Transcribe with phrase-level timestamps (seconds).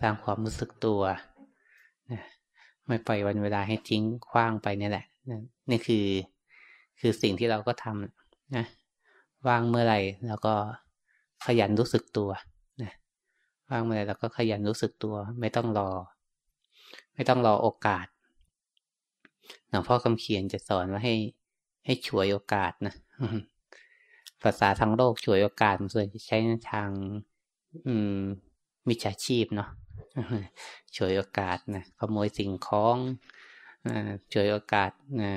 [0.00, 1.00] สร้างความรู้สึกตัว
[2.10, 2.22] นะ
[2.86, 5.04] ไม่ปล่อยวันเวลาให้ทิ้งคว้างไปนี่แหละ
[5.70, 6.06] นี่คือ
[7.00, 8.64] คือสิ่งที่เราก็ทำนะ
[9.48, 10.54] ว่างเมื่อไหร่เราก็
[11.46, 12.30] ขยันรู้สึกตัว
[12.82, 12.92] นะ
[13.70, 15.90] ว่างเมื่อไหร่เราก็ขยันรู้สึกตัว ไม่ต้องรอ
[17.14, 18.06] ไม่ต้องรอโอกาส
[19.68, 21.14] หลวงพ่อคำเขียนจะสอนว่าให้
[21.84, 22.94] ให้ฉวยโอกาสนะ
[24.42, 26.38] ภาษาทางโลกฉวยโอกาสส่วนใช้
[26.72, 26.90] ทาง
[27.86, 28.20] อืม
[28.88, 29.68] มิจฉาชีพเนาะ
[30.96, 32.96] ฉวยโอกาสนะขโมยสิ่งของ
[34.32, 34.90] ฉวยโอกาส
[35.22, 35.32] นะ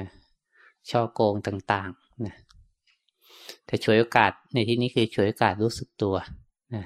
[0.90, 2.36] ช่อโกงต่างๆนะ
[3.66, 6.16] แต่ฉวยโอกาสในที่นี้คือฉวยโอกาสรู้สึกตัว
[6.76, 6.84] นะ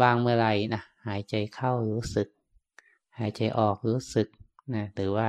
[0.00, 2.28] วางเมื่อไรนะหายใจเข้ารู้สึก
[3.18, 4.28] หายใจออกรู้สึก
[4.74, 5.28] นะหรือว่า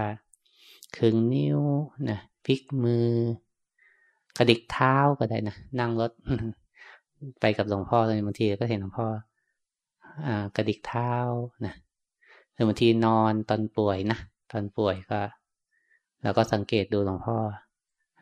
[0.98, 1.59] คึงนิ้ว
[2.09, 3.09] นะพลิกมือ
[4.38, 6.12] กระดิกเท้าก็ได้นะนั่งรถ
[7.40, 9.07] ไปกับหลวงพ่อเลยบางทีก็เห็นหลวงพ่อ
[10.55, 11.13] กระดิกเท้า
[11.65, 11.73] นะ
[12.53, 14.20] หรือบางทีนอนตอนป่วยนะ
[14.51, 15.20] ตอนป่วยก็
[16.23, 17.37] แล้วก็สังเกตดูหลวงพ่อ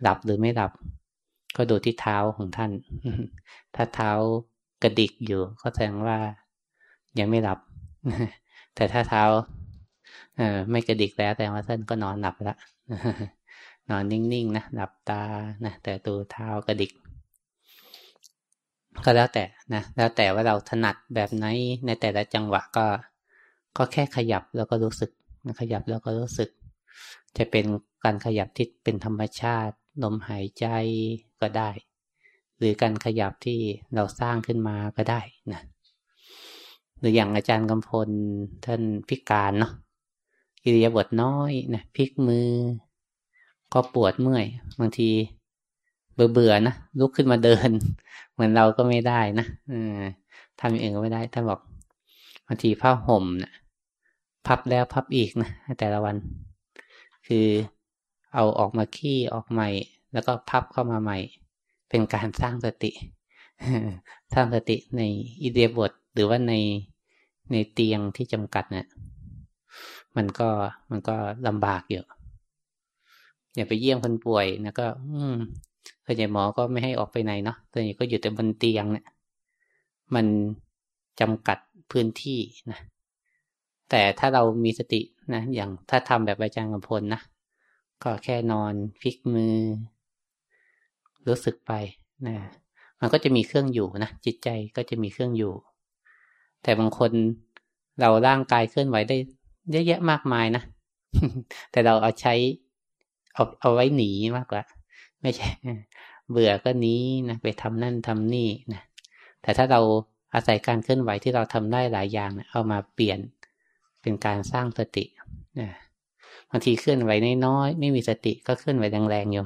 [0.02, 0.72] หลับหรือไม่หลับ
[1.58, 2.72] ก็ดูที่เท้าของท่าน
[3.76, 4.12] ถ้าเท้า
[4.84, 6.17] กระดิกอยู่ ก็แสดงว่า
[7.20, 7.60] ยังไม่หลับ
[8.76, 9.23] แต่ถ้าเท้า
[10.38, 12.58] เออไม่กระดิกแล้วแต่ว่าท่านก็นอนหลับแล้ว
[13.90, 15.23] นอนนิ่งๆนะหลับตา
[15.66, 16.92] นะแต่ตัวเท้ากระดิก
[19.05, 21.45] ก็แล้วแต่นะแล้วแต่ว่าเราถนัดแบบไหน
[21.86, 22.86] ในแต่ละจังหวะก็
[23.78, 25.11] ก็แค่ขยับแล้วก็รู้สึก
[25.59, 26.50] ขยับแล้วก็รู้สึก
[27.38, 27.66] จะเป็น
[28.03, 30.66] การขยับที่เป็นธรรมชาติลมหายใจ
[31.42, 31.70] ก็ได้
[32.58, 33.59] หรือการขยับที่
[33.95, 35.61] เราสร้างขึ้นมาก็ได้นะ
[37.00, 38.09] หรืออย่างอาจารย์กำพล
[38.66, 39.72] ท่านพิการเนาะ
[40.64, 42.50] อิริยาบถน้อยนะพลิกมือ
[43.73, 44.45] ก็ปวดเมื่อย
[44.80, 45.09] บางที
[46.20, 47.70] เบื่อเบื่อนะลุกขึ้นมาเดิน
[48.34, 49.45] เหมือนเราก็ไม่ได้นะ
[50.59, 51.59] ทำเองก็ไม่ได้ท่านบอก
[52.48, 53.52] บางทีผ้าห่มนะ
[54.48, 56.16] พับแล้วพับอีกนะแต่ละวัน
[57.28, 57.48] คือ
[58.34, 59.70] เอาออกมาขี้ออกใหม่
[60.14, 61.17] แล้วก็พับเข้ามาใหม่
[61.89, 62.92] เป็นการสร้างสติ
[64.33, 65.02] สร้างสติใน
[65.42, 66.54] อิเดียบท หรือว่าใน
[67.52, 68.88] ในเตียงที่จำกัดเนะี่ย
[70.17, 70.49] มันก็
[70.92, 71.15] มันก็
[71.48, 72.04] ลำบากอยู่
[73.55, 75.38] อย่าไปเยี่ยมคนป่วยนะก็ อืม
[76.11, 79.05] ส่วนใหญ่หมอก็ไม่ให้ออกไปไหนเนาะส่วนใหญ่ก็อยู่แต่บนเตียงเนี่ย
[80.15, 80.25] มัน
[81.20, 81.58] จำกัด
[81.92, 82.39] พื้นที่
[82.71, 82.80] นะ
[83.89, 85.02] แต่ถ้าเรามีสติ
[85.33, 87.21] นะอย่างถ้าทำแบบอาจารย์กำพลนะ
[88.03, 89.55] ก็แค่นอนพลิกมือ
[91.27, 91.71] รู้สึกไป
[92.27, 92.36] นะ
[92.99, 95.53] มันก็จะมีเครื่องอยู่นะจิตใจก็จะมีเครื่องอยู่
[96.64, 97.11] แต่บางคน
[97.99, 99.17] เราร่างกายเคลื่อนไหวได้
[99.71, 100.64] เยอะแยะมากมายนะ
[101.71, 102.33] แต่เราเอาใช้
[103.33, 104.61] เอาเอาไว้หนีมากกว่า
[105.21, 105.47] ไม่ใช่
[106.32, 108.82] เบื่อก็นี้นะไปทำนั่นทำนี่นะ
[109.42, 109.82] แต่ถ้าเรา
[110.34, 113.20] อาศัยการเคลื่อนไหวที่เราทำได้หลายอย่างนะเอามาเปลี่ยน
[114.02, 115.06] เป็นการสร้างสติ
[115.60, 115.70] นะ
[116.50, 117.12] บางทีเคลื่อนไหว
[117.45, 119.45] น้อยๆไม่มีสติก็เคลื่อนไหวแรงๆอยู่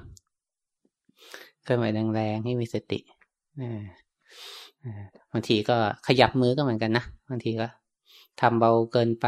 [1.63, 1.85] เคลื่อนไหว
[2.15, 2.99] แรงๆให้มีสติ
[3.61, 3.69] นะ
[5.31, 5.77] บางทีก็
[6.07, 7.67] ขยับมือก็เหมือนกันนะบางทีก็
[8.41, 9.27] ทำเบาเกินไป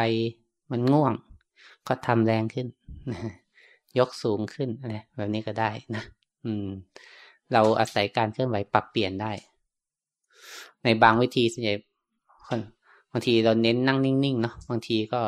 [0.71, 1.13] มันง่วง
[1.87, 2.67] ก็ทำแรงขึ้น
[3.99, 6.03] ยกสูงขึ้นอะไรแบบนี้ก็ได้นะ
[6.45, 6.67] อืม
[7.53, 9.31] เราอาศัยการเคลื่อนไหวปรับเปลี่ยนได้
[10.83, 11.75] ในบางวิธีส่วนใหญ่
[13.11, 15.21] บางทีเราเน้นนั่งนิ่งๆเนาะบางทีก็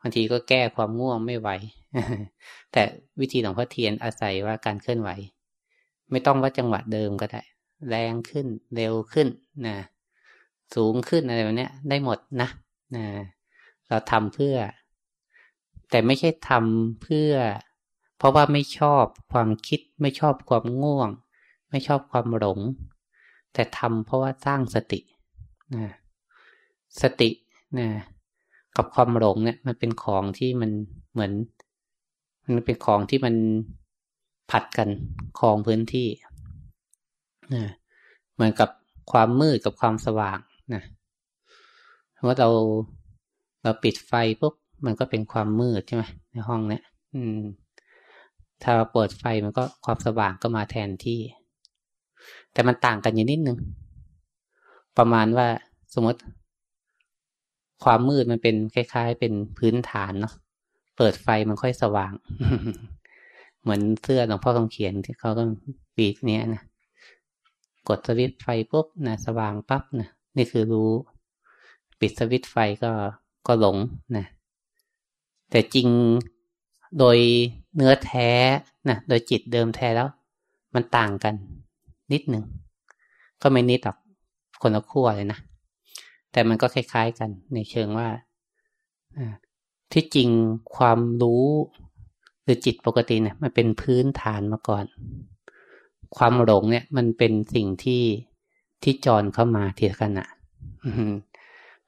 [0.00, 1.48] บางทีก็แก้ความง่วงไม่ไหว
[2.72, 2.82] แต่
[3.20, 5.10] วิธีของพ่อเทียนอาศัยว่าการเคลื่อนไหว
[6.10, 7.42] ไม่ต้องว่าจังหวะเดิมก็ได้
[7.88, 9.28] แรงขึ้นเร็วขึ้น
[9.66, 9.76] นะ
[10.74, 12.48] สูงขึ้นอะไรแบบนี้ได้หมดนะ
[12.96, 13.04] นะ
[13.88, 14.56] เราทำเพื่อ
[15.90, 17.32] แต่ไม่ใช่ทำเพื่อ
[18.22, 21.08] เพราะว่าไม่ชอบความคิดไม่ชอบความง่วง
[21.70, 22.58] ไม่ชอบความหลง
[23.52, 25.00] แต่ทำเพราะว่าสร้างสติ
[25.76, 25.86] นะ
[27.02, 27.30] สติ
[27.78, 27.88] นะ
[28.76, 30.70] กับความหลงเนี่ย มันเป็นของที่มัน
[31.12, 31.32] เหมือน
[32.54, 33.34] มันเป็นของที่มัน
[34.50, 34.88] ผัดกัน
[35.38, 36.08] คลองพื้นที่
[37.54, 37.64] นะ
[38.34, 38.70] เหมือนกับ
[39.12, 40.38] ความมืดกับความสว่าง
[40.74, 40.82] นะ
[42.26, 42.48] ว่าเรา
[43.62, 44.54] เราปิดไฟปุ๊บ
[44.84, 46.82] มันก็เป็นความมืดใช่ไหมในห้องเนี้ย
[47.16, 47.42] อืม
[48.62, 51.20] ถ้าเปิดไฟมันก็ความสว่างก็มาแทนที่
[52.52, 53.58] แต่มันต่างกันอยู่นิดนึง
[54.98, 55.46] ประมาณว่า
[55.94, 56.20] สมมติ
[57.84, 60.34] ความมืดมันเป็นคล้าย ๆ เป็นพื้นฐานเนาะ
[60.96, 62.12] เปิดไฟมันค่อยสว่าง
[63.62, 65.42] เหมือนเสื้อหลวงพ่อคำเขียนที่เขาก็
[65.96, 66.62] ปีกเนี้ยนะ
[67.88, 70.90] กดสวิตไฟปุ๊บนะสว่างปั๊บนะนี่คือรู้
[72.00, 72.92] ปิดสวิตไฟก็
[73.46, 73.76] ก็หลง
[74.16, 74.26] นะ
[75.50, 75.88] แต่จริง
[76.98, 77.18] โดย
[77.76, 78.30] เนื้อแท้
[78.88, 80.08] นะโดยจิตเดิมแท้แล้ว
[80.74, 81.34] มันต่างกัน
[82.12, 82.44] นิดหนึ่ง
[83.42, 83.96] ก็ไม่นิดหรอก
[84.62, 85.38] คนละขั้วเลยนะ
[86.32, 88.08] แต่มันก็คล้าย ๆกันในเชิงว่า
[89.92, 90.28] ที่จริง
[90.76, 91.46] ความรู้
[92.44, 94.84] หรือจิตปกติเนี่ยมันเป็นพื้นฐานมาก่อน
[96.16, 98.02] ความหลงเนี่ยมันเป็นสิ่งที่
[98.82, 100.24] ที่จรเข้ามาทีละขณะ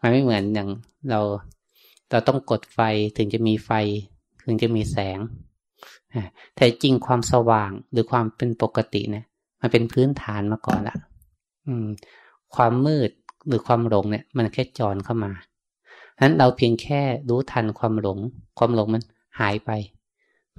[0.00, 0.68] มันไม่เหมือนอย่าง
[1.10, 1.20] เรา
[2.10, 2.78] เราต้องกดไฟ
[3.16, 3.70] ถึงจะมีไฟ
[4.44, 5.18] ถึงจะมีแสง
[6.54, 9.24] แต่จริงความสว่างหรือความเป็นปกติเนี่ย
[9.60, 10.96] มันเป็นพื้นฐานมาก่อนละ
[11.66, 11.86] อืม
[12.54, 13.10] ความมืด
[13.48, 15.32] หรือความหลงเนี่ย มันแค่จอรเข้ามา
[16.16, 18.18] ฉะนั้นเราเพียงแค่รู้ทันความหลง
[18.58, 19.02] ความหลงมัน
[19.40, 19.70] หายไป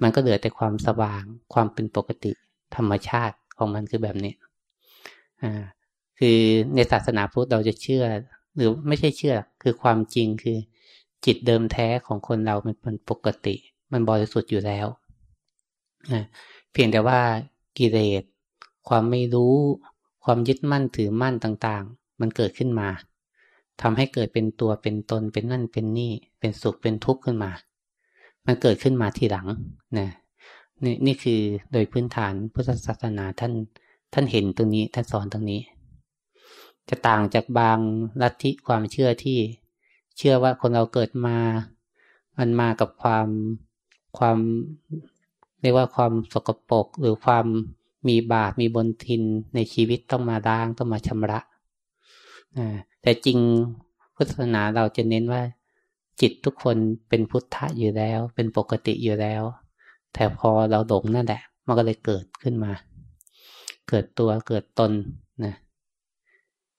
[0.02, 1.24] มันก็เหลือแต่ความสว่าง
[1.54, 2.32] ความเป็นปกติ
[2.76, 4.32] ธรรมชาติของมันคือแบบนี้
[5.42, 5.62] อ่า
[6.18, 6.38] คือ
[6.74, 8.04] ในศาสนาพุทธเราจะเชื่อ
[8.56, 10.58] หรือไม่ใช่เชื่อ คือความจริงคือ
[11.24, 13.54] จิตเดิมแท้ของคนเรามันเป็นปกติ
[13.96, 14.86] มันบริสุทธิ์อยู่แล้ว
[16.72, 17.20] เพียงแต่ว่า
[17.78, 18.22] กิเลส
[18.88, 19.54] ความไม่รู้
[20.24, 22.88] ความยึดมั่นถือมั่นต่างๆ มันเกิดขึ้นมา
[23.82, 27.50] ทำให้เกิดเป็นตัวเป็นตนเป็นนั่นเป็นนี่ เป็นสุขเป็นทุกข์ขึ้นมา
[28.46, 29.46] มันเกิดขึ้นมาทีหลัง
[29.98, 30.08] นะ
[30.84, 31.40] นี่นี่คือ
[31.72, 33.52] โดยพื้นฐานพุทธศาสนาท่าน
[34.12, 35.60] ท่านเห็นตรงนี้ท่านสอนตรงนี้
[36.88, 37.78] จะต่างจากบาง
[38.22, 39.38] ลัทธิความเชื่อที่
[40.16, 41.36] เชื่อว่าคนเราเกิดมา
[42.38, 43.28] มันมากับความ
[44.18, 44.38] ความ
[45.60, 47.46] เรียกว่าความสกปรกหรือความ
[48.08, 49.22] มีบาปมีบนทิน
[49.54, 51.40] ในชีวิตต้องมาล้างต้องมาชำระ
[53.02, 53.38] แต่จริง
[54.14, 55.42] พุทธศาสนาเราจะเน้นว่า
[56.20, 56.76] จิตทุกคน
[57.08, 59.42] เป็นพุทธะอยู่แล้ว เป็นปกติอยู่แล้ว
[60.14, 62.72] แต่พอเราหลงนั่นแหละ มันก็เลยเกิดขึ้นมา
[63.88, 64.92] เกิดตัวเกิดตน
[65.44, 65.54] นะ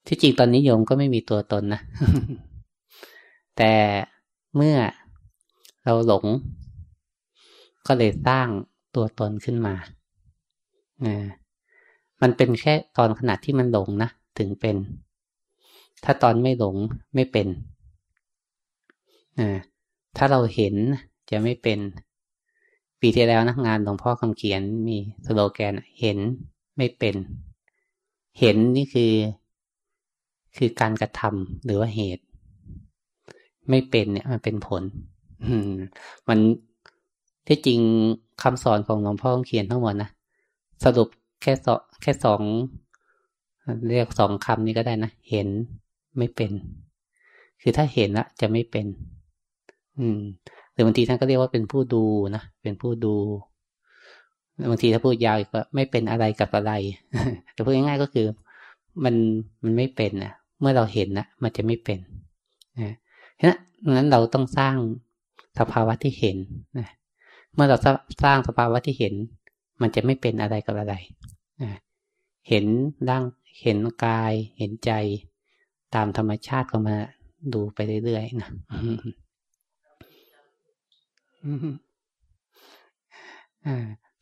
[0.06, 1.80] ที่จริงตอนนี้โยมก็ไม่มีตัวตนนะ
[3.56, 3.72] แต่
[4.56, 4.76] เมื่อ
[5.84, 6.24] เราหลง
[7.88, 8.48] ก็เลยสร้าง
[8.94, 9.74] ตัวตนขึ้นมา
[11.06, 11.16] นะ
[12.22, 14.76] มันเป็นแค่ตอนขณะที่มันหลงนะถึงเป็น
[16.04, 16.76] ถ้าตอนไม่หลง
[17.14, 17.48] ไม่เป็น
[19.40, 19.50] นะ
[20.16, 20.74] ถ้าเราเห็น
[21.30, 21.78] จะไม่เป็น
[23.00, 24.96] ปีที่แล้วนะงานหลวงพ่อคำเขียนมี
[25.26, 26.18] สโลแกนเห็น
[26.76, 27.14] ไม่เป็น
[28.38, 29.12] เห็นนี่คือ
[30.56, 32.24] คือการกระทำหรือว่าเหตุ
[33.70, 34.82] ไม่เป็นเนี่ยมันเป็นผล
[36.28, 36.38] มัน
[37.48, 37.80] ที่จริง
[38.42, 40.10] คำสอนของหลวงพ่อเขียนทั้งหมดนะ
[40.84, 41.08] สรุป
[41.42, 42.40] แค่สองแค่สอง
[43.88, 45.48] เรียกสองคำนี้ก็ได้นะ เห็น
[46.18, 46.50] ไม่เป็น
[47.62, 48.86] คือถ้าเห็นละจะไม่เป็น
[49.98, 50.20] อืม
[50.72, 52.04] หรือบางทีท่านก็เรียกว่าเป็นผู้ดู
[52.36, 53.14] นะเป็นผู้ดู
[54.70, 56.72] บางทีถ้าพูดยาวอีกก็ไม่เป็นอะไรกับอะไร
[57.52, 58.26] แต่พูดง่ายๆก็คือ
[59.04, 59.14] มัน
[59.64, 61.98] มันไม่เป็นนะเมื่อเราเห็นนะมันจะไม่เป็น
[62.78, 62.94] นะ
[63.40, 63.46] ฉะ
[63.96, 64.76] นั้นเราต้องสร้าง
[65.58, 66.36] สภาวะที่เห็น
[66.78, 67.78] นะเมื่อเรา
[68.24, 69.14] สร้างสภาวะที่เห็น
[69.80, 70.94] มันจะไม่เป็นอะไรกับอะไร
[72.48, 72.64] เห็น
[73.08, 73.24] ร่าง
[73.62, 74.90] เห็นกาย เห็นใจ
[75.94, 76.94] ตามธรรมชาติของมัน
[77.52, 78.50] ดูไปเรื่อยๆนะ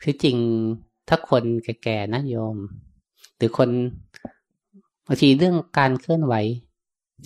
[0.02, 0.36] คือจริง
[1.08, 2.56] ถ้าคนแก่ๆนะโยม
[3.36, 3.70] หรือคน
[5.06, 6.34] บางทีเรื่องการเคลื่อนไหว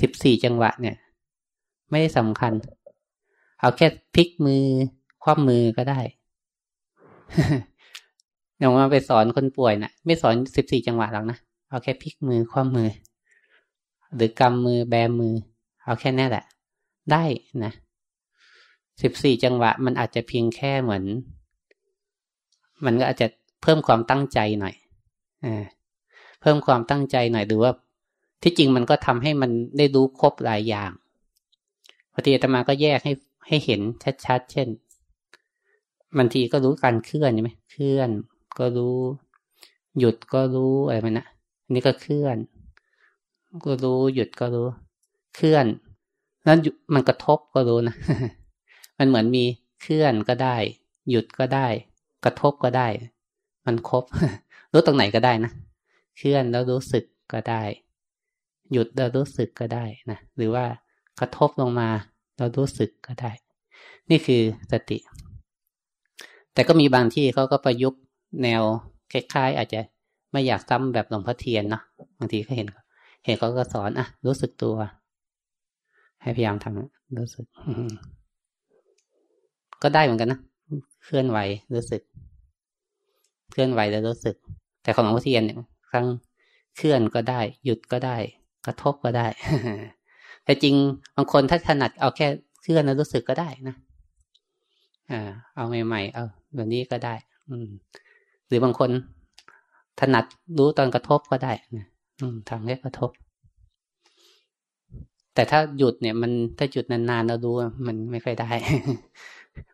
[0.00, 0.96] สิบสี่จังหวะเนี่ย
[1.90, 2.52] ไม่ได้สำคัญ
[3.60, 4.64] เอาแค่พลิกมือ
[5.22, 6.00] คว่ำมือก็ได้
[8.58, 11.38] อย่างว่าไปสอนคนป่วยนะ่ะ ไม่สอนสิบสี่จังหวะหรอกนะ
[11.68, 12.90] เอาแค่พลิกมือคว่ำมือ
[14.14, 15.34] หรือกำมือแบมือ
[15.84, 16.44] เอาแค่นี้แหละ
[17.12, 17.24] ได้
[17.64, 17.72] นะ
[19.02, 21.04] สิบสี่จังหวะ มันอาจจะเพียงแค่เหมือน
[22.84, 23.26] มันก็อาจจะ
[23.62, 24.74] เพิ่มความตั้งใจหน่อย
[25.44, 25.46] อ
[26.40, 27.72] เพิ่มความตั้งใจหน่อยหรือว่า
[28.42, 30.90] ที่จริงมันก็ทำให้มันได้รู้ครบหลายอย่าง
[32.14, 33.12] ปฏิอาตมาก็แยกให้
[33.46, 33.80] ให้เห็น
[34.26, 34.68] ชัดๆเช่น
[36.18, 38.10] บางทีก็รู้การเคลื่อนใช่ไหมเคลื่อน
[38.58, 38.96] ก็รู้
[39.98, 41.26] หยุดก็รู้อะไรมันนะ
[41.64, 42.36] อันนี้ก็เคลื่อน
[43.64, 44.66] ก็รู้ หยุดก็รู้
[45.36, 45.66] เคลื่อน
[46.44, 46.56] แล้ว
[46.94, 47.96] มันกระทบก็รู้นะ
[48.98, 49.44] มันเหมือนมี
[49.82, 50.56] เคลื่อนก็ได้
[51.10, 51.66] หยุดก็ได้
[52.24, 52.88] กระทบก็ได้
[53.66, 54.04] มันครบ
[54.72, 55.52] รู้ตรงไหนก็ได้นะ
[56.16, 57.62] เคลื่อนแล้วรู้สึกก็ได้
[58.72, 60.64] หยุดแล้วรู้สึกก็ได้นะ หรือว่า
[61.20, 61.88] กระทบลงมา
[62.36, 63.32] เรารู้สึกก็ได้
[64.10, 64.98] นี่คือสติ
[66.54, 68.00] แต่ก็มีบางที่เขาก็ประยุกต์
[68.42, 68.62] แนว
[69.12, 69.80] คล้ายๆ อาจจะ
[70.32, 71.82] ไม่อยากซ้ำแบบหลวงพ่อเทียนเนาะ
[72.18, 72.68] บางทีก็เห็น
[73.24, 74.76] เห็นเขาก็สอนอะ รู้สึกตัว
[76.22, 77.44] ให้พยายามทำรู้สึก
[79.82, 80.40] ก็ได้เหมือนกันนะ
[81.04, 81.38] เคลื่อนไหว
[81.74, 82.02] รู้สึก
[83.50, 84.36] เคลื่อนไหวแล้วรู้สึก
[84.82, 85.56] แต่ของหลวงพ่อเทียนเนี่ย
[85.90, 86.06] ครั้ง
[86.76, 88.16] เคลื่อนก็ได้ หยุดก็ได้
[88.66, 89.26] กระทบก็ได้
[90.44, 90.74] แต่จริง
[91.16, 92.26] บางคนถ้าถนัดเอาแค่
[92.62, 93.76] เคลื่อนแล้วรู้สึกก็ได้นะ
[95.10, 95.20] อ่า
[95.56, 97.14] เอาใหม่ๆเอา แบบนี้ก็ได้
[97.50, 97.68] อืม
[98.46, 98.90] หรือบางคน
[100.00, 100.24] ถนัด
[100.58, 101.86] รู้ตอนกระทบก็ได้นะ
[102.20, 103.10] อืมทำแค่กระทบ
[105.34, 107.50] แต่ถ้าหยุดเนี่ย มันถ้าหยุดนานๆเราดู
[107.86, 108.50] มันไม่ค่อยได้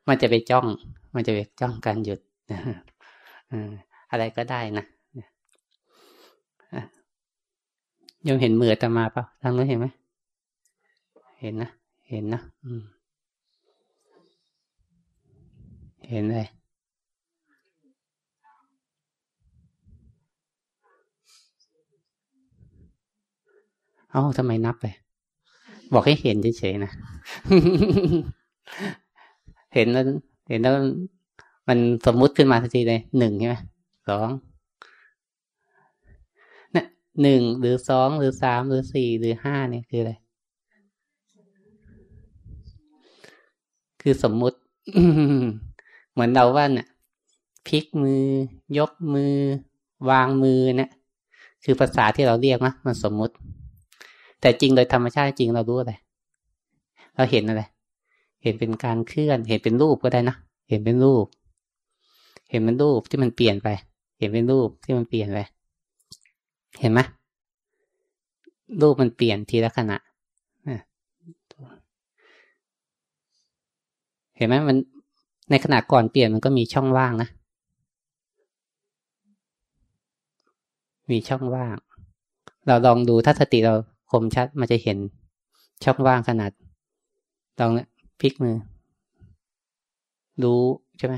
[0.09, 0.67] มันจะไปจ้อง
[1.15, 2.21] มันจะไปจ้องการหยุด
[4.11, 4.85] อะไรก็ได้นะ
[8.29, 9.87] ยังเห็นมือตมาเปล่าทางนู้นเห็นไหม
[11.41, 11.71] เห็นนะ
[12.11, 12.41] เห็นนะ
[16.11, 16.49] เห็นเลย
[24.17, 24.87] เอ้าทำไมนับไป
[25.93, 26.93] บอกให้เห็นเฉยๆนะ
[29.75, 30.05] เห็นแล้ว
[30.49, 30.75] เห็นแล้ว
[31.69, 33.57] มันสมมุติขึ้นมาทันทีเลยหนึ่งใช่ไหม
[34.09, 34.29] สอง
[36.73, 36.87] เนี่ย
[37.23, 40.13] หนึ่งหรือสองหรือสามหรือสี่หรือห้าเนี่ยคืออะไร
[44.01, 44.59] คือสมมุติ
[46.13, 46.89] เหมือนเราว่าเนี่ย
[47.69, 48.23] พลิกมือ
[48.79, 49.35] ยกมือ
[50.11, 50.91] วางมือเนี่ย
[51.65, 53.35] คือภาษาที่เราเรียกนะมันสมมุติ
[54.47, 55.93] แต่จริงโดยธรรมชาติจริงเรารู้อะไร
[57.17, 57.63] เราเห็นอะไร
[58.43, 60.37] เห็นเป็นการเคลื่อน เห็นเป็นรูปก็ได้นะ
[60.69, 61.27] เห็นเป็นรูป
[62.51, 63.69] เห็นเป็นรูปที่มันเปลี่ยนไป
[64.19, 65.39] เห็นเป็นรูปที่มันเปลี่ยนไป
[66.81, 67.01] เห็นไหม
[68.83, 69.97] รูปมันเปลี่ยนทีละขณะ
[74.37, 74.77] เห็นไหมมัน
[75.51, 77.29] ในขณะก่อนเปลี่ยนมันก็มีช่องว่างนะ
[81.11, 81.77] มีช่องว่าง
[82.67, 83.75] เราลองดูถ้าสติเรา
[84.11, 84.99] คมชัดมันจะเห็น
[85.85, 86.51] ช่องว่างขนาด
[87.59, 87.89] ลองเนี่ย
[88.21, 88.57] พลิกมือ
[90.43, 90.63] รู้
[90.99, 91.15] ใช่ไหม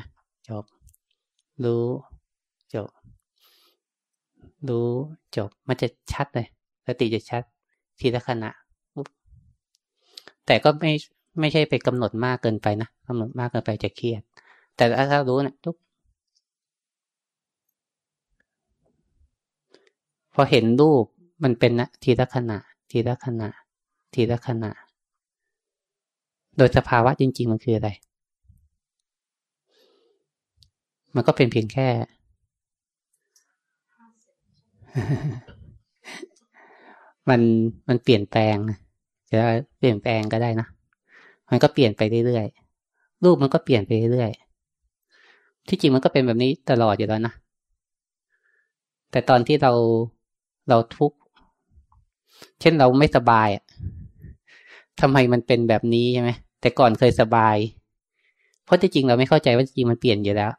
[0.49, 0.65] จบ
[1.65, 1.85] รู้
[2.75, 2.89] จบ
[4.69, 4.89] รู้
[5.37, 6.47] จบ มันจะชัดเลย
[6.87, 7.43] สติจะชัด
[8.01, 8.51] ทีละขณะ
[10.47, 10.93] แต่ก็ไม่
[11.41, 14.23] ไม่ใช่ไปกำหนดมากเกินไปนะกำหนดมากเกินไปจะเครียด
[14.77, 15.77] แต่ถ้ารู้เนะี่ยทุก
[20.35, 21.05] พอเห็นรูป
[21.45, 22.59] มันเป็นนะทีละขณะ
[22.91, 23.49] ทีละขณะ
[24.15, 24.71] ทีละขณะ
[26.57, 27.91] โดยสภาวะจริง ๆ มันคืออะไร
[31.15, 31.89] มันก็เป็นเพียงแค่
[37.29, 37.41] มัน
[37.89, 38.57] มันเปลี่ยนแปลง
[39.31, 39.41] จะ
[39.79, 40.67] เปลี่ยนแปลงก็ได้นะ
[41.51, 47.35] มันก็เปลี่ยนไปเรื่อยๆ รูปมันก็เปลี่ยนไปเรื่อยๆ ที่จริงมันก็เป็นแบบนี้ตลอดอยู่แล้วนะ
[49.11, 49.73] แต่ตอนที่เรา
[50.69, 51.17] เราทุกข์
[52.61, 53.65] เช่นเราไม่สบายอะ
[55.01, 56.31] ทำไมมันเป็นแบบนี้ใช่ไหม
[56.61, 57.57] แต่ก่อนเคยสบาย
[58.65, 60.51] เพราะที่จริงเราไม่เข้าใจว่าจริงมันเปลี่ยนอยู่แล้ว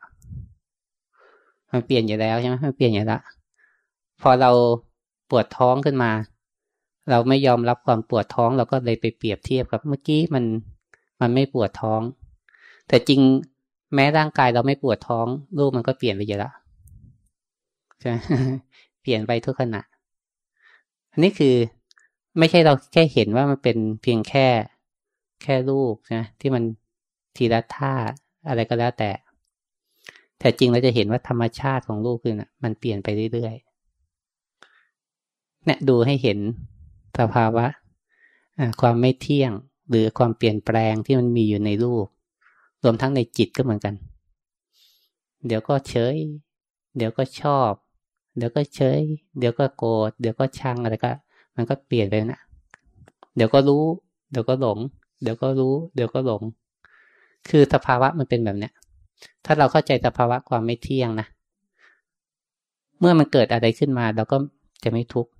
[1.71, 3.21] มันเปลี่ยนอยู่แล้วใช่ไหมมันเปลี่ยนอยู่แล้ว
[4.21, 4.51] พอเรา
[5.29, 6.11] ปวดท้องขึ้นมา
[7.09, 10.43] เราไม่ยอมรับความปวดท้องเราก็เลยไปเปรียบเทียบกับ เมื่อกี้มัน
[11.21, 12.01] มันไม่ปวดท้อง
[12.87, 13.21] แต่จริง
[13.95, 15.25] แม้ร่างกายเราไม่ปวดท้อง
[15.57, 16.51] รูปมันก็เปลี่ยนไปเยอะละ
[18.01, 18.13] ใช่
[19.01, 19.81] เปลี่ยนไปทุกขณะ
[21.19, 21.55] นนี้คือ
[22.39, 24.47] ไม่ใช่เราแค่เห็นว่ามันเป็นเพียงแค่
[25.43, 26.63] แค่รูปนะที่มัน
[27.35, 27.93] ทีละท่า
[28.47, 29.11] อะไรก็แล้วแต่
[30.39, 36.39] แต่จริงเราจะเห็นว่าธรรมชาติของรูปคือนะมันเปลี่ยนไปเรื่อยๆเนี่ยดูให้เห็น
[37.19, 37.65] สภาวะ
[38.81, 39.51] ความไม่เที่ยง
[39.89, 42.07] หรือความเปลี่ยนแปลงที่มันมีอยู่ในรูป
[42.83, 43.93] รวมทั้งในจิตก็เหมือนกัน
[45.47, 46.15] เดี๋ยวก็เฉย
[46.97, 47.71] เดี๋ยวก็ชอบ
[48.39, 48.99] เดี๋ยวก็เฉย
[49.39, 51.11] เดี๋ยวก็โกรธ เดี๋ยวก็ชังอะไรก็
[51.55, 52.41] มันก็เปลี่ยนไปนะ
[53.35, 53.83] เดี๋ยวก็รู้
[54.31, 54.77] เดี๋ยวก็หลง
[55.21, 56.41] เดี๋ยวก็รู้ เดี๋ยวก็หลง
[57.49, 58.73] คือสภาวะมันเป็นแบบเนี้ย
[59.45, 61.27] ถ้าเราเข้าใจสภาวะความไม่เที่ยงนะ
[62.99, 64.37] เมื่อมันเกิดอะไรขึ้นมา เราก็
[64.83, 65.31] จะไม่ทุกข์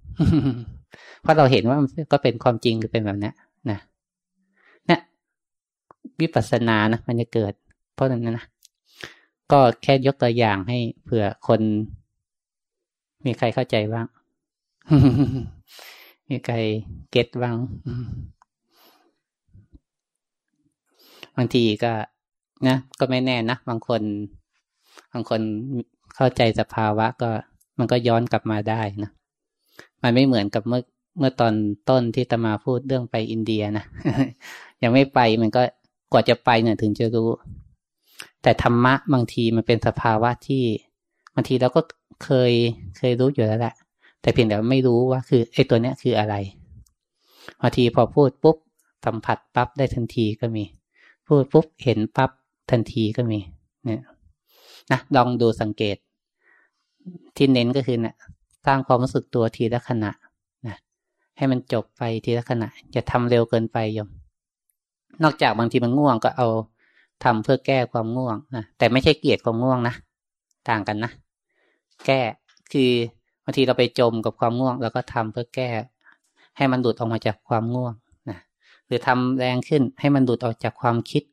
[1.22, 3.32] เพราะเราเห็นว่ามันก็เป็นความจริงคือเป็นแบบนี้
[3.70, 3.80] นะ
[6.22, 7.54] วิปัสสนานะมันจะเกิด
[7.94, 8.46] เพราะนั้นนะ
[9.52, 11.62] ก็แค่ยกตัวอย่างให้เผื่อคน
[13.26, 14.08] มีใครเข้าใจบ้าง
[16.30, 16.56] มีใคร
[17.12, 17.56] เก็ตบ้าง
[21.38, 21.94] บางทีก็
[22.68, 24.02] นะก็ไม่แน่นะ บางคน
[25.14, 25.42] บางคน
[26.16, 27.30] เข้าใจสภาวะ ก็
[27.80, 29.12] มันก็ย้อนกลับมาได้นะ
[30.04, 30.82] มันไม่เหมือนกับเมื่อ
[31.20, 31.54] เมื่อตอน
[31.90, 33.86] ต้นที่ตมาพูดเรื่องไปอินเดียนะ
[34.84, 35.62] ยังไม่ไปมันก็
[36.12, 37.30] กว่าจะไปเนี่ยถึงจะรู้
[38.44, 41.82] แต่ธรรมะบางทีมันเป็นสภาวะที่บางทีเราก็
[42.24, 42.52] เคย
[42.98, 43.76] เคยรู้อยู่แล้วแหละ
[44.22, 46.36] แต่เพียงแต่ไม่รู้ว่าคือไอ้ตัวเนี้ยคืออะไร
[47.62, 48.58] บางทีพอพูดปุ๊บ
[49.06, 50.64] สัมผัสปั๊บได้ทันทีก็มี
[51.28, 52.32] พูดปุ๊บเห็นปั๊บ
[52.72, 53.40] ทันทีก็มี
[53.86, 54.02] เนี่ย
[54.92, 55.98] นะลองดูสังเกต
[57.36, 58.16] ที่เน้นก็คือเนะี่ย
[58.66, 60.12] สร้างความรู้สึกตัวทีละขณะ
[60.68, 60.76] นะ
[61.38, 64.10] ให้มันจบไปทีละขณะจะทำเร็วเกินไปยม
[65.24, 66.48] นอกจากบางทีมันง่วงก็เอา
[67.24, 69.96] ทำเพื่อแก้ความง่วงนะแต่ไม่ใช่เกลียดความง่วงนะ
[70.70, 71.12] ต่างกันนะ
[72.06, 72.22] แก้
[72.74, 72.92] คือ
[73.44, 75.70] บางทีเราไปจมกับความง่วง แล้วก็ทำเพื่อแก้
[76.58, 77.94] ให้มันหลุดออกมาจากความง่วง
[78.30, 78.40] นะ
[78.88, 81.24] หรือทำแรงขึ้นให้มันดูดออกจากความคิด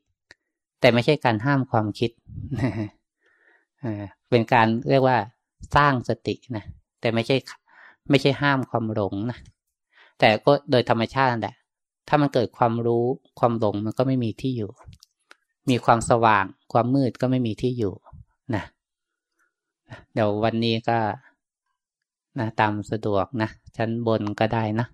[0.80, 2.10] แต่ไม่ใช่การห้ามความคิด
[4.30, 5.18] เป็นการเรียกว่า
[5.76, 6.64] สร้างสตินะ
[7.00, 7.36] แต่ไม่ใช่
[8.10, 9.38] ไม่ใช่ห้ามความหลงนะ
[10.18, 11.54] แต่ก็โดยธรรมชาตินั่นแหละ
[12.08, 13.04] ถ้ามันเกิดความรู้
[13.38, 14.70] ความหลงมันก็ไม่มีที่อยู่
[15.70, 17.94] มีความสว่าง ความมืดก็ไม่มีที่อยู่
[20.14, 20.98] เดี๋ยววันนี้ก็
[22.38, 24.86] นะตามสะดวกนะ ชั้นบนก็ได้นะ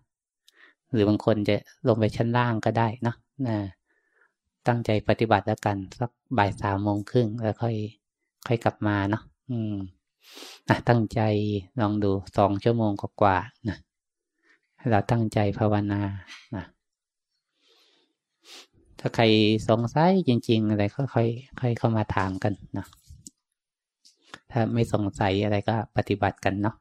[0.90, 1.56] หรือบางคนจะ
[1.88, 3.14] ลงไปชั้นล่างก็ได้นะ
[3.46, 3.56] นะ
[4.66, 7.76] ตั้งใจปฏิบัติแล้วกัน สักบ่ายสามโมงครึ่งแล้วค่อย
[8.46, 9.74] ค่อยกลับมาเนาะอืม
[10.68, 11.20] นะตั้งใจ
[11.80, 13.76] ลองดูสองชั่วโมงกว่าๆนะ
[14.90, 16.00] เราตั้งใจภาวนา
[16.56, 16.64] นะ
[18.98, 19.24] ถ้าใคร
[19.68, 21.28] สงสัยจริง ๆ อะไรก็ค่อย
[21.60, 22.86] ค่อยเข้ามาถามกันนะ
[24.52, 26.76] ถ้าไม่สงสัยอะไรก็ปฏิบัติกันเนาะ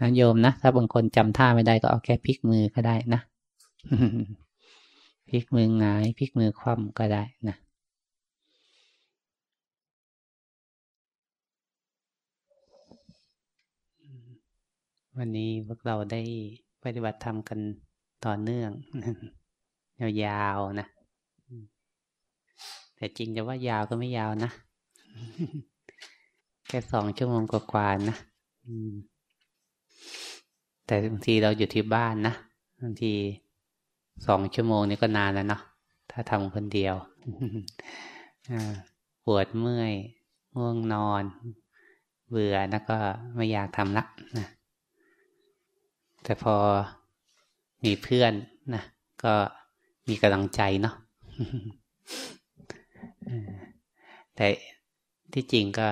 [0.00, 3.20] นะโยมนะ ถ้าบางคนจำท่าไม่ได้ก็เอาแค่พลิกมือก็ได้นะ
[5.28, 7.56] พลิกมือหงายพลิกมือคว่ำก็ได้นะ
[15.18, 16.20] วันนี้พวกเราได้
[16.84, 17.58] ปฏิบัติธรรมกัน
[18.24, 18.70] ต่อเนื่อง
[20.24, 20.86] ยาวๆนะ
[22.98, 24.50] แต่จริงจะว่ายาวก็ไม่ยาวนะ
[26.68, 28.16] แค่สองชั่วโมงกว่าๆนะ
[30.86, 32.34] แต่บางทีเราอยู่ที่บ้านนะ
[32.82, 33.12] บางที
[34.26, 35.62] สองชั่วโมงนี้ก็นานแล้วเนาะ
[36.10, 36.94] ถ้าทำคนเดียว
[39.24, 39.92] ปวดเมื่อย
[40.56, 41.22] ง่วงนอน
[42.28, 42.96] เบื่อแล้วก็
[43.34, 44.04] ไม่อยากทำละ
[44.38, 44.46] นะ
[46.24, 46.54] แต่พอ
[47.84, 48.32] มีเพื่อน
[48.74, 48.82] นะ
[49.24, 49.34] ก็
[50.08, 50.94] มีกำลังใจเนาะ
[54.36, 54.46] แต่
[55.32, 55.88] ที่จริงก็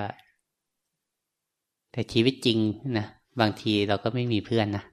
[1.93, 2.59] แต่ชีวิตจริง
[2.99, 3.07] นะ
[3.41, 4.85] บางทีเราก็ไม่มีเพื่อนนะ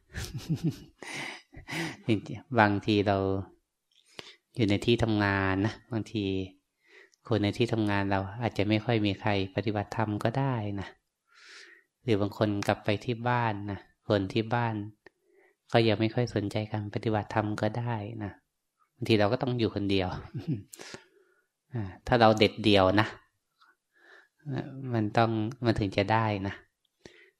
[2.59, 3.17] บางทีเรา
[4.55, 6.25] อยู่ในที่ทำงานนะบางที
[7.27, 10.87] คนในที่ทำงานเราอาจจะไม่ค่อยมีใครปฏิบัติธรรมก็ได้นะ
[12.03, 14.75] หรือบางคนกลับไปที่บ้านนะคนที่บ้าน
[15.71, 18.31] ก็ยังไม่ค่อยสนใจการปฏิบัติธรรมก็ได้นะ
[18.95, 20.07] บางทีเราก็ต้องอยู่คนเดียว
[22.07, 23.07] ถ้าเราเด็ดเดี่ยวนะ
[24.93, 25.31] มันต้อง
[25.65, 26.53] มันถึงจะได้นะ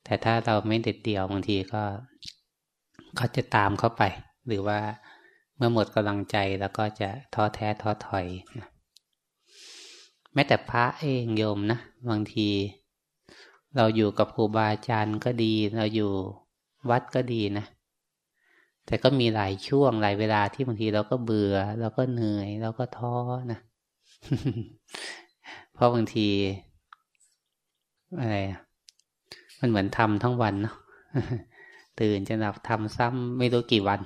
[0.04, 1.84] แต่ถ้าเราไม่เด็ดเดี่ยวบางทีก็
[3.16, 4.04] เขาจะตามเข้าไป
[4.48, 4.80] หรือว่า
[5.56, 8.26] เมื่อหมดกำลังใจแล้วก็จะท้อแท้ท้อถอย
[8.60, 8.68] นะ
[10.34, 12.50] แม้แต่พระเองโยมนะบางที
[13.76, 16.12] เราอยู่กับครูบาอาจารย์ก็ดี เราอยู่
[16.90, 17.66] วัดก็ดีนะ
[18.86, 23.16] แต่ก็มีหลายช่วงหลายเวลาที่บางทีเราก็เบื่อ เราก็เหนื่อย เราก็ท้อ
[23.52, 23.60] นะ
[25.74, 26.28] เพราะบางที
[28.20, 28.36] อะไร
[29.60, 30.76] มันเหมือนทำทั้งวันเนาะ
[32.00, 34.00] ตื่นจะหลับทำซ้ำไม่รู้กี่วัน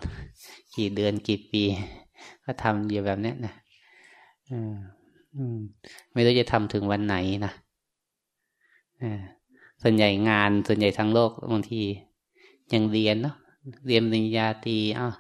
[0.75, 1.63] กี่เดือนกี่ปี
[2.43, 3.53] ก็ทำอยู่แบบนี้นะ
[6.13, 7.53] ไม่รู้จะทำถึงวันไหนนะ
[9.81, 11.81] ส่วนใหญ่งานส่วนใหญ่ทั้งโลกบางที
[12.73, 13.35] ยังเรียนเนาะ
[13.87, 15.13] เรียนปริญญาตรีอ้าว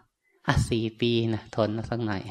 [0.47, 2.23] อะสี่ปีนะทนสักหน่อย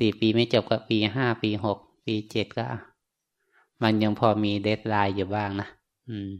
[0.00, 2.64] สี่ปีไม่จบก็ปีห้าปีหกปีเจ็ดก็
[3.82, 5.68] มันยังพอมีเดทไลน์อยู่บ้างนะ
[6.08, 6.30] อืม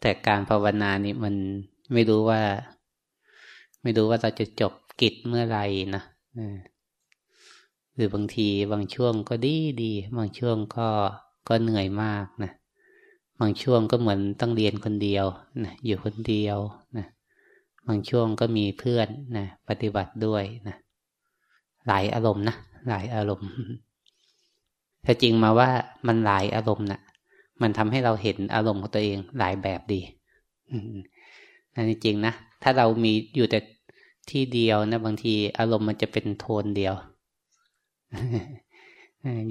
[0.00, 1.34] แต่การภาวนานี่มัน
[1.92, 2.40] ไม่รู้ว่า
[3.82, 6.02] ไม่รู้ว่าเราจะจบกิจเมื่อไหร่นะ
[7.94, 10.88] หรือบางทีบางช่วงก็ดีดี บางช่วงก็
[11.48, 12.52] ก็เหนื่อยมากนะ
[13.40, 15.26] บางช่วงก็เหมือนต้องเรียนคนเดียว
[15.64, 16.58] นะอยู่คนเดียว
[16.96, 17.06] นะ
[17.86, 20.76] บางช่วงก็มีเพื่อนนะปฏิบัติด้วยนะ
[21.88, 22.56] หลายอารมณ์นะ
[22.88, 23.48] หลายอารมณ์
[25.02, 25.70] แต่จริงมาว่า
[26.06, 27.00] มันหลายอารมณ์นะ่ะ
[27.62, 30.00] มันทำให้เราเห็นอารมณ์ของตัวเองหลายแบบดี
[31.74, 33.58] นั่นจริงนะถ้าเรามีอยู่แต่
[34.30, 36.94] ที่เดียวนะ บางทีอารมณ์มันจะเป็นโทนเดียว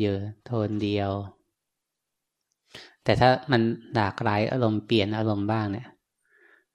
[0.01, 1.11] เยอะโทนเดียว
[3.03, 3.61] แต่ถ้ามัน
[3.95, 5.87] หลากหลายอารมณ์เปลี่ยนอารมณ์บ้างเนี่ย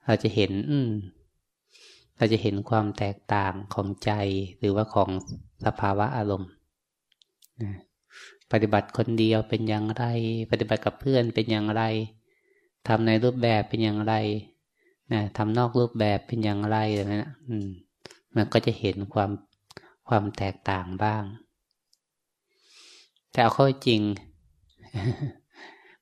[0.06, 0.78] เราจะเห็น อื
[2.16, 4.10] เราจะเห็นความแตกต่างของใจ
[4.58, 5.10] หรือว่าของ
[5.64, 6.50] สภาวะอารมณ์
[8.52, 10.04] ปฏิบัติคนเดียวเป็นอย่างไร
[10.50, 11.82] ปฏิบัติกับเพื่อนเป็นอย่างไร
[12.88, 14.14] ทำในรูปแบบเป็นอย่างไร
[15.12, 17.68] นะทำนอกรูปแบบเป็นอย่างไรอะไรนะอืม
[18.34, 19.30] มันก็จะเห็นความ
[20.08, 21.22] ความแตกต่างบ้าง
[23.32, 24.00] แต่เอาเข้าจริง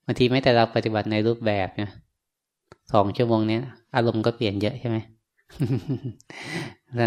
[0.04, 1.90] บางทีไม่แต่เราปฏิบัติในรูปแบบเนี่ย
[2.92, 3.62] สองชั่วโมงเนี้ย
[3.94, 4.98] อารมณ์ก็เปลี่ยนเยอะใช่ไหม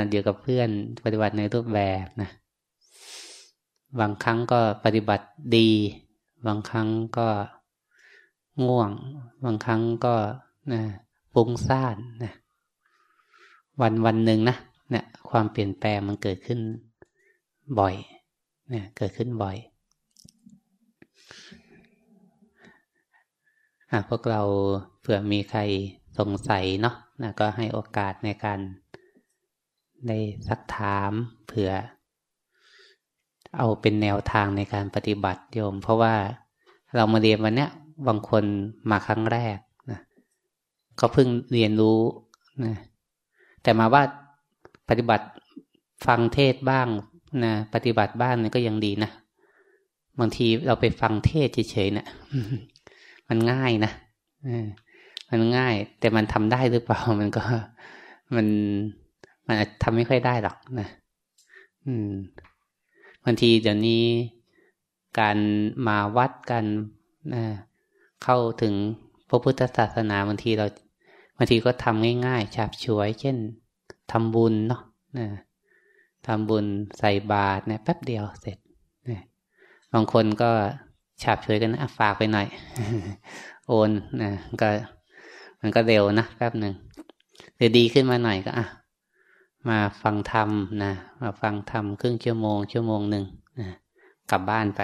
[0.09, 0.69] เดียวกับเพื่อน
[1.03, 2.29] ปฏิบัติในรูปแบบนะ
[3.99, 5.69] บางครั้งก็ปฏิบัติดี
[6.47, 7.27] บางครั้งก็
[8.67, 8.91] ง่วง
[9.43, 10.15] บางครั้งก็
[10.73, 10.81] นะ
[11.33, 12.33] ฟุ้งซ่านนะ
[13.81, 14.57] วันวันหนึ่งนะ
[14.91, 16.59] เนี่ยความเปลี่ยนแปลงมันเกิดขึ้น
[17.79, 17.95] บ่อย
[18.69, 19.57] เนี่ยเกิดขึ้นบ่อย
[23.91, 24.41] อพวกเรา
[25.01, 25.61] เผื่อมีใคร
[26.19, 28.59] สงสัยเนาะนะก็ให้โอกาสในการ
[30.07, 31.11] ได้สักถาม
[31.47, 31.71] เผื่อ
[33.57, 36.15] เอาเป็นแนวทางในการปฏิบัติโยม เพราะว่า
[36.95, 37.71] เรามาเรียนวันเนี้ย
[38.07, 38.43] บางคน
[38.89, 39.57] มาครั้งแรก
[39.91, 39.99] นะ
[40.97, 41.99] เขาเพิ่งเรียนรู้
[42.65, 42.75] นะ
[43.63, 44.03] แต่มาว่า
[44.89, 45.27] ปฏิบัติ
[46.05, 46.87] ฟังเทศบ้าง
[47.43, 49.11] นะปฏิบัติบ้างนี่ก็ยังดีนะ
[50.19, 52.07] บางทีเราไปฟังเทศเฉยๆเนะี่ย
[53.29, 53.91] มันง่ายนะ
[55.31, 57.43] มันง่าย แต่มันทำได้หรือเปล่ามันก็
[58.35, 58.47] มัน
[59.47, 60.87] มันทำไม่ค่อยได้หรอกนะ
[61.85, 62.11] อืม
[63.23, 64.03] บางทีเดี๋ยวนี้
[65.19, 65.37] การ
[65.87, 66.65] มาวัดกัน
[67.33, 67.43] นะ
[68.23, 68.73] เข้าถึง
[69.29, 70.65] พระพุทธศาสนาบางทีเรา
[71.37, 73.37] บางทีก็ทำง่ายๆฉาบฉวย เช่น
[74.11, 74.81] ทำบุญเนาะ
[75.17, 75.27] นะ
[76.27, 76.65] ทำบุญ
[76.99, 78.57] ใส่บาตรเนี่ยแป๊บเดียวเสร็จ
[79.09, 79.21] นะ
[79.93, 80.51] บางคนก็
[81.21, 82.47] ฉาบฉวยกันนะฝากไปหน่อย
[83.67, 84.31] โอนนะ
[84.61, 84.69] ก็
[85.61, 86.73] มันก็เร็วนะแป๊บหนึ่ง
[87.55, 88.65] หรือดีขึ้นมาหน่อยก็อะ
[89.69, 90.49] มาฟังธรรม
[90.83, 93.25] นะมาฟังธรรมครึ่งชั่วโมง ชั่วโมงหนึ่ง
[93.59, 93.69] นะ
[94.31, 94.81] กลับบ้านไป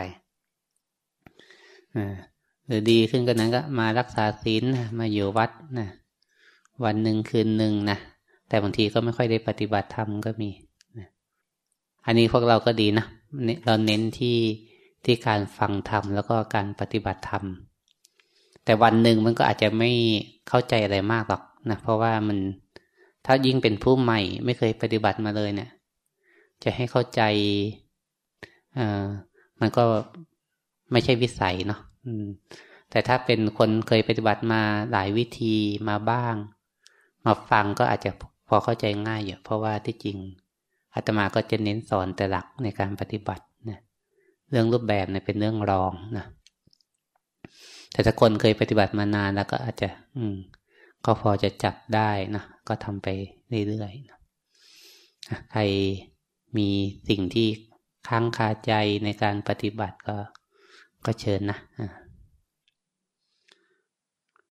[2.65, 4.63] หรือดีขึ้นก็นั้นก็มารักษาศีล
[4.99, 5.89] มาอยู่วัดนะ
[6.83, 7.97] วันหนึ่งคืนหนึ่งนะ
[8.47, 10.49] แต่บางทีก็ไม่ค่อยได้ปฏิบัติธรรมก็มี
[10.97, 11.07] นะ
[12.05, 13.05] อันนี้พวกเราก็ดีนะ
[13.65, 14.37] เราเน้นที่
[15.05, 17.43] ที่การฟังธรรมแล้วก็การปฏิบัติธรรม
[18.65, 19.91] แต่วันหนึ่งมันก็อาจจะไม่
[20.47, 22.37] เข้าใจอะไรมากหรอกนะเพราะว่ามัน
[23.25, 25.69] ถ้ายิ่งเป็นผู้ใหม่ ไม่เคยปฏิบัติมาเลยเนี่ย
[26.63, 27.21] จะให้เข้าใจ
[28.75, 29.05] เอ่อ
[29.59, 29.83] มันก็
[30.91, 31.79] ไม่ใช่วิสัยเนาะ
[32.89, 35.55] แต่ถ้าเป็นคนเคยปฏิบัติมาหลายวิธี
[35.89, 36.35] มาบ้าง
[37.25, 38.11] มาฟังก็อาจจะ
[38.47, 40.17] พอเข้าใจง่ายอยู่เพราะว่าที่จริง
[40.93, 43.79] อาตมาก็จะเน้นสอนแต่หลักในการปฏิบัตินะ
[44.49, 46.25] เรื่องรูปแบบเนี่ยเป็นเรื่องรองนะ
[47.91, 50.35] แต่ถ้าคนเคยปฏิบัติมานานแล้วก็อาจจะ อืม
[51.05, 53.07] ก็พอจะจับได้นะ ก็ทำไป
[53.67, 55.61] เรื่อยๆใคร
[56.57, 56.69] มี
[57.09, 57.47] สิ่งที่
[58.07, 58.73] ค้างคาใจ
[59.03, 60.17] ในการปฏิบัติก็
[61.05, 61.59] ก็เชิญนะ